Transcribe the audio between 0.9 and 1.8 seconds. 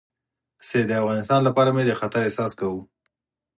افغانستان لپاره